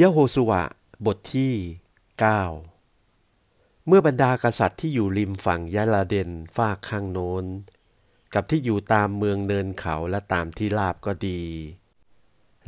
[0.00, 0.62] ยโฮสุวะ
[1.06, 1.54] บทที่
[2.70, 7.44] 9 เมื่อบรรดากษัตริย์ที่อยู่ริมฝั่งยะลาเดนฝากข้างโน้น
[8.34, 11.42] กับที่อยู่ตามเมืองเนินเขาและตามที่ราบก็ดี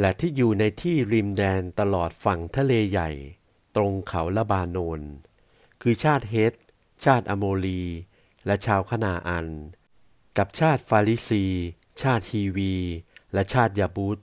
[0.00, 3.10] และที่อยู่ในที่ริมแดนตลอดฝั่งทะเลใหญ่
[3.76, 5.00] ตรงเขาละบานน
[5.80, 6.52] คือชาติเฮต
[7.04, 7.82] ชาติอโมลี
[8.46, 9.48] และชาวคนาอัน
[10.38, 11.44] กับชาติฟาริซี
[12.02, 12.74] ชาติฮีวี
[13.32, 14.18] และชาติยาบุต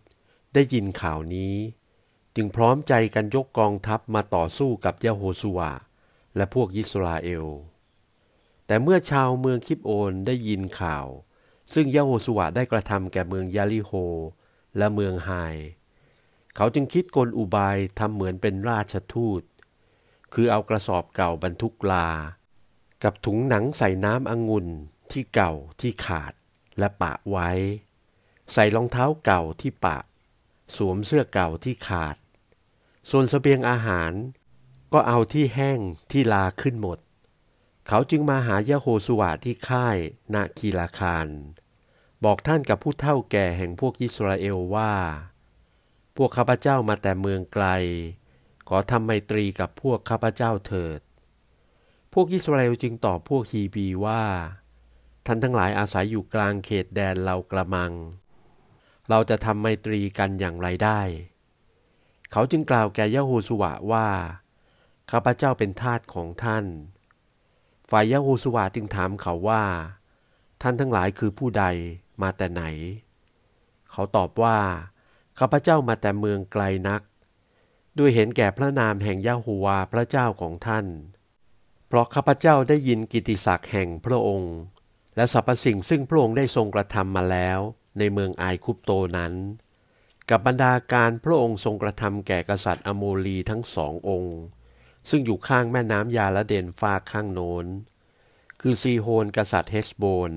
[0.54, 1.56] ได้ยินข่าวนี้
[2.42, 5.72] จึงพร้อมใจกันยกกองทัพมาต่อสู้กับยะโฮสุวา
[6.36, 7.48] และพวกยิสราเอล
[8.68, 11.08] แต่เมื่อชาวเมืองคิบโอนได้ยินข่าว
[11.74, 13.92] ซึ่งยะโฮสุวาได้กระทำแก่เมืองยาลิโฮ
[14.78, 15.32] และเมืองไฮ
[16.56, 19.42] เขาจึงคิดกลอุบายทำเหมือนเป็นราชทูต
[20.34, 22.10] คือเอากระสอบเก่าบรรทุกลา
[23.04, 24.68] กับถุงหนังใส่น้ำองุ่น
[25.12, 26.34] ที่เก่าที่ขาด
[26.78, 27.50] และปะไว้
[28.54, 29.98] ใส่รองเท้าเก่าที่ปะ
[30.78, 32.18] สวมเสื้อเก่าที่ขาด
[33.10, 34.12] ส่วนสเสบียงอาหาร
[34.94, 35.80] ก็เอาที่แห้ง
[36.12, 37.00] ที่ลาขึ้นหมด
[37.88, 39.98] เขาจึงมาหายะโฮสุวาที่ค่าย
[40.34, 41.28] นาคีลาคาร
[42.24, 44.94] บอกท่านกับผู้เฒ่าแก่แห่งพวกอิสราเอลว่า
[46.16, 47.68] พวกข้าพเจ้ามาแต่เมืองไกล
[48.68, 51.02] ขอทำไมตรีกับพวกข้าพเจ้าเถิด
[52.14, 54.24] พวกอิสราเอลจึงตอบพวกฮีบีว่า
[55.26, 57.94] ท่านทั้งหลายอาศัยอยู่กลางเขตแดนเรากระมัง
[59.10, 61.02] เราจะทำไมตรีกันอย่างไรได้
[62.32, 64.08] เขาจึงกล่าวแก่ยะโฮสุวาว่า
[65.12, 66.66] ข้าพเจ้าเป็นทาสของท่าน
[67.90, 69.64] ฝ่ายยะโฮสุวาจึงถามเขาว่า
[70.62, 71.66] ท่านทั้งหลายคือผู้ใด
[72.22, 72.64] มาแต่ไหน
[73.92, 74.58] เขาตอบว่า
[75.40, 77.02] ข้าพเจ้ามาแต่เมืองไกลนัก
[77.98, 80.86] ด้วยเห็นแก่พระนามแห่งยะโฮวาพระเจ้าของท่าน
[81.88, 84.56] เพราะข้าพเจ้าได้ยินกิติศักดิ์แห่งพระองค์
[85.16, 87.60] และสรรพสิ่งซึ่งพระองค์ได้ทรงกระทำมาแล้ว
[87.98, 89.34] ในเมืองไอคุปโตนั้น
[90.30, 94.38] กับบรรดาการพระองค์ทรงกระทำแก่กษัตริย์อโมลีทั้งสององค์
[95.10, 97.66] ซึ่งอยู่ข้างแม่น้ำยาละเดนฟากข้างโน้น
[98.62, 100.32] คือซีโฮนกษัตริย์เฮสโบน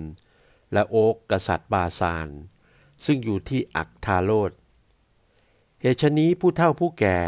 [0.72, 2.28] และโอกกษัตริย์บาซาน
[3.04, 4.52] ซึ่งอยู่ที่อักทาโรด
[5.80, 7.18] เหตุฉนี้ผู้เฒ่าผู้แก่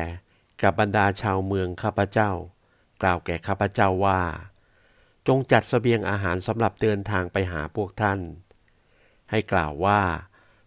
[0.62, 2.30] กับบรรดาชาวเมืองข้าพเจ้า
[3.02, 4.22] กล่าวแก่ข้าพเจ้าว่า
[5.26, 8.20] จงจัดสเสบียงอาหารสำหรับเดินทางไปหาพวกท่าน
[9.30, 10.00] ให้กล่าวว่า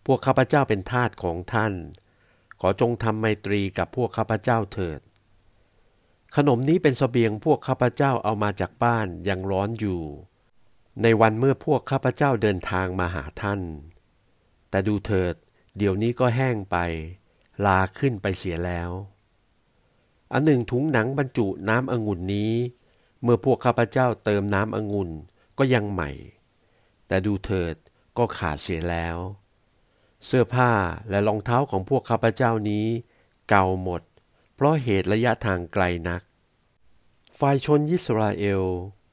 [0.08, 1.74] พวกข้าพเจ้าเป็นทาสของท่าน
[2.62, 5.00] ขอจงทำไมตรีกับพวกข้าพเจ้าเถิด
[6.36, 10.02] ขนมนี้เป็นสเสบียงพวกข้าพเจ้าเอามาจากบ้านยังร้อนอยู่
[11.02, 13.62] ในวันเมื่อพวกข้าพเจ้าเดินทางมาหาท่าน
[14.70, 15.36] แต่ดูเถิด
[15.78, 16.78] เดี๋ยวนี้ก็แห้งไป
[17.66, 18.92] ลาขึ้นไปเสียแล้ว
[20.34, 22.54] อันหนึ่งถุงหนังบรรจุน้ำองุ่นนี้
[23.24, 25.10] เมื่อพวกข้าพเจ้าเติมน้ำองุ่น
[25.58, 26.12] ก็ยังใหม่
[27.08, 27.76] แต่ดูเถิด
[28.18, 29.18] ก็ขาดเสียแล้ว
[30.26, 30.72] เสื้อผ้า
[31.10, 32.86] และรองเท้าของพวกข้าพเจ้านี้
[33.50, 34.02] เก่าหมด
[34.56, 36.22] เพราะเหตุระยะทางไกลนัก
[37.40, 38.64] ฝ่ายชนยิสราเอล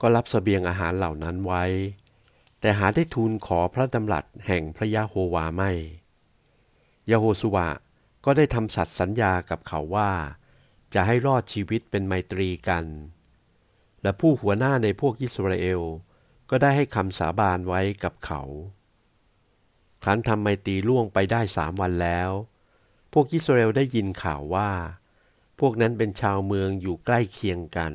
[0.01, 1.65] ก็รับสเสบียงอาหารเหล่านั้นไว้
[2.61, 5.71] แต่หาได้ทูลขอพระดำรัสแห่งพระยะโฮวาไม่
[7.11, 7.69] ยะโฮสุวะ
[8.25, 10.11] ก็ได้ทำสัตย์สัญญากับเขาว่า
[10.95, 12.85] จะให้รอดชีวิตเป็นไมตรีกัน
[14.03, 15.83] และผู้หัวหน้าในพวกอิสราเอล
[16.51, 18.43] ก็ได้ให้คำสาบานไว้กับเขา
[20.05, 22.31] ครั้นทำไมตีล่วงไปได้สามวันแล้ว
[23.13, 24.71] พวกอิสราเอลได้ยินข่าวว่า
[25.61, 27.93] พวกนั้นเป็นชาวเมืองอยู่ใกล้เคียงกัน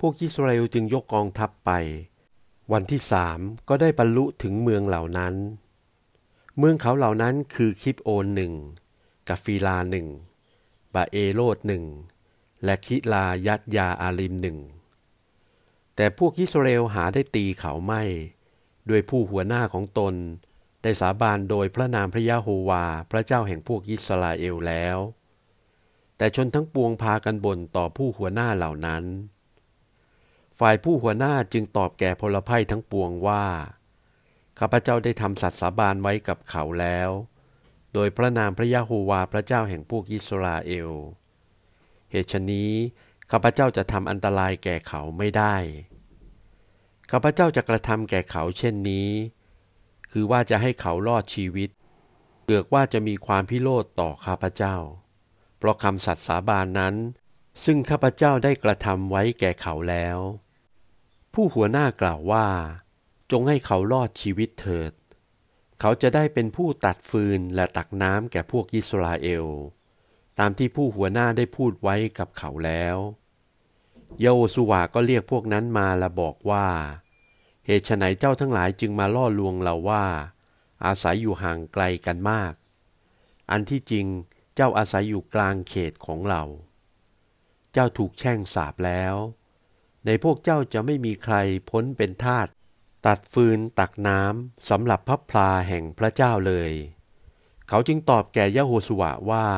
[0.00, 1.70] พวกอิสราเอลจึงยกกองทัพไป
[2.72, 3.38] วันที่สาม
[3.68, 5.34] ก็ได้บรรลุถึงเมืองเหล่านั้น
[6.58, 8.52] เมืองเขาเหล่านั้นคือคิปโอนหนึ่ง
[9.28, 10.06] กาฟีลาหนึ่ง
[10.94, 11.84] บาเอโรดหนึ่ง
[12.64, 14.58] และคิลายัตยาอาริมหนึ่ง
[15.96, 18.02] แต่พวกอิสราเอลหาได้ตีเขาไม่
[18.88, 20.14] ด้วยผู้หัวหน้าของตน
[20.82, 24.98] ได้สาบานโดยพระนามพระยะโฮวา พระเจ้าแห่งพวกอิสราเอลแล้ว
[26.16, 29.04] แต่ชนทั้งปวงพากันบ่นต่อผู้หัวหน้าเหล่านั้น
[30.58, 33.44] ฝ่ายผู้หัวหน้าจึงตอบแก่พลภัยทั้งปวงว่า
[34.58, 37.10] ข้าพเจ้าได้ทำสัตย์สาบานไว้กับเขาแล้ว
[37.94, 40.90] โดยพระนามพระยะโฮวา พระเจ้าแห่งพวกอิสราเอล
[42.10, 42.72] เหตุฉนี้
[43.30, 45.56] ข้าพเจ้าจะทำอันตรายแก่เขาไม่ได้
[47.10, 49.10] ข้าพเจ้าจะกระทำแก่เขาเช่นนี้
[50.12, 51.70] คือว่าจะให้เขารอดชีวิต
[52.44, 54.76] เกือกว่าจะมีความพิโรธต่อข้าพเจ้า
[55.58, 56.94] เพราะคำสัตย์สาบานนั้น
[57.64, 60.18] ซึ่งข้าพเจ้าได้กระทำไว้แก่เขาแล้ว
[61.34, 62.46] ผู้หัวหน้ากล่าวว่า
[63.30, 64.92] จงให้เขารอดชีวิตเถิด
[65.80, 69.46] เขาจะได้เป็นผู้ตัดฟืนและตักน้ำแก่พวกอิสราเอล
[70.38, 72.98] ตามที่ผู้หัวหน้าได้พูดไว้กับเขาแล้วย
[74.20, 76.66] โยสุวาก็เรียกพวกนั้นมาและบอกว่า
[77.66, 80.06] เหตุไฉนเจ้าทั้งหลายจึงมาล่อลวงเราว่า
[80.84, 82.54] อาศัยอยู่ห่างไกลกันมาก
[83.50, 84.06] อันที่จริง
[84.54, 86.42] เจ้าอาศัยอยู่กลางเขตของเรา
[87.72, 89.14] เจ้าถูกแช่งสาปแล้ว
[90.06, 91.36] ในพวกเจ้าจะไม่มีใคร
[91.70, 92.46] พ้นเป็นทาส
[93.06, 96.72] ตัดฟืนตักน้ำสำหรับพับพลาแห่งพระเจ้าเลย
[97.68, 99.48] เขาจึงตอบแก่ยะโฮสวะว่า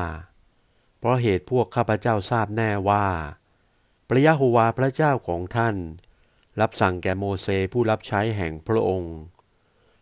[0.99, 3.07] เพราะเหตุพวกข้าพเจ้าทราบแน่ว่า
[4.07, 5.75] พระยะโฮวาพระเจ้าของท่าน
[6.61, 9.15] รับสั่งแก่โมเสผู้รับใช้แห่งพระองค์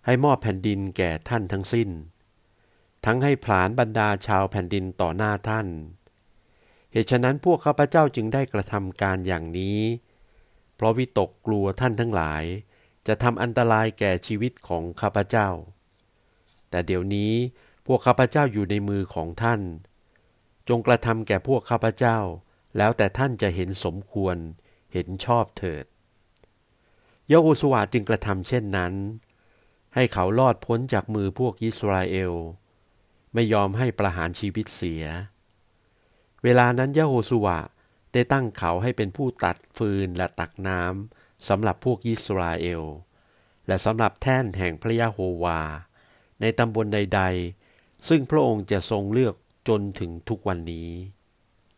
[0.05, 1.89] ให้มอบแผ่นดินแก่ท่านทั้งสิ้น
[3.05, 5.67] ทั้งให้ผลานบรรดาชาวแผ่นดินต่อหน้าท่าน
[6.91, 9.79] เหตุฉะนั้นพวกข้าพเจ้าจึงได้กระทำการอย่างนี้
[10.75, 12.43] เพราะวิตกกลัวท่านทั้งหลาย
[13.07, 15.49] จะทำอันตรายแก่ชีวิตของข้าพเจ้า
[16.69, 17.33] แต่เดี๋ยวนี้
[17.85, 19.61] พวกข้าพเจ้าอยู่ในมือของท่าน
[20.69, 22.17] จงกระทำแก่พวกข้าพเจ้า
[22.77, 24.37] แล้วแต่ท่านจะเห็นสมควร
[24.93, 25.85] เห็นชอบเถิด
[27.31, 28.93] ยโอสวาจึงกระทำเช่นนั้น
[29.95, 32.33] ให้เขาลอดพ้นจากมือพวกอิสราเอล
[33.33, 35.03] ไม่ยอมให้ประหารชีวิตเสีย
[36.43, 37.59] เวลานั้นยโฮสุวา
[38.13, 42.83] ได้ตั้งเขาให้เป็นผู้ตัดฟืนและตักน้ำสำหรับพวกอิสราเอล
[43.67, 45.61] และสำหรับแท่นแห่งพระยาโฮวา
[46.41, 47.21] ในตำบลใด
[47.63, 49.35] ๆ ซึ่งพระองค์จะทรงเลือก
[49.67, 50.89] จนถึงทุกวันนี้